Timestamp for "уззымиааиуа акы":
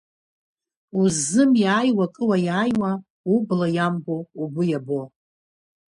0.99-2.23